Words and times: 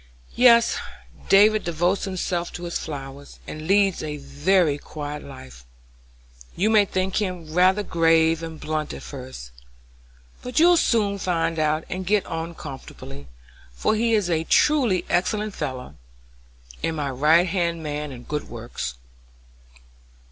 "Yes, 0.33 0.79
David 1.29 1.63
devotes 1.63 2.05
himself 2.05 2.51
to 2.53 2.63
his 2.63 2.79
flowers, 2.79 3.37
and 3.45 3.67
leads 3.67 4.01
a 4.01 4.17
very 4.17 4.79
quiet 4.79 5.21
life. 5.23 5.63
You 6.55 6.71
may 6.71 6.85
think 6.85 7.17
him 7.17 7.53
rather 7.53 7.83
grave 7.83 8.41
and 8.41 8.59
blunt 8.59 8.95
at 8.95 9.03
first, 9.03 9.51
but 10.41 10.59
you'll 10.59 10.75
soon 10.77 11.19
find 11.19 11.57
him 11.59 11.63
out 11.63 11.83
and 11.87 12.03
get 12.07 12.25
on 12.25 12.55
comfortably, 12.55 13.27
for 13.75 13.93
he 13.93 14.13
is 14.15 14.27
a 14.27 14.43
truly 14.43 15.05
excellent 15.07 15.53
fellow, 15.53 15.97
and 16.81 16.95
my 16.97 17.11
right 17.11 17.45
hand 17.45 17.83
man 17.83 18.11
in 18.11 18.23
good 18.23 18.49
works." 18.49 18.95